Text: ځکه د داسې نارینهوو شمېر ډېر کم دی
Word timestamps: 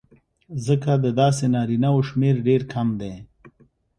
ځکه 0.65 0.91
د 1.03 1.05
داسې 1.21 1.45
نارینهوو 1.55 2.07
شمېر 2.09 2.35
ډېر 2.47 2.61
کم 2.73 2.87
دی 3.01 3.13